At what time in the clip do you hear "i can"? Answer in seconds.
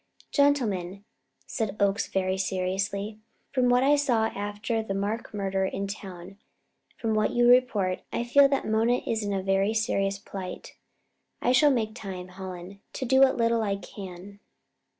13.61-14.39